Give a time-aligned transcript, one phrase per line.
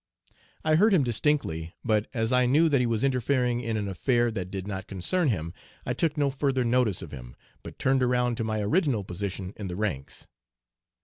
[0.65, 4.31] I heard him distinctly, but as I knew that he was interfering in an affair
[4.31, 5.53] that did not concern him,
[5.85, 9.67] I took no further notice of him, but turned around to my original position in
[9.67, 10.27] the ranks.